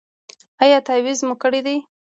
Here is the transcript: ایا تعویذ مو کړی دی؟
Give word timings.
ایا 0.63 0.77
تعویذ 0.87 1.19
مو 1.27 1.33
کړی 1.43 1.61
دی؟ 1.65 1.77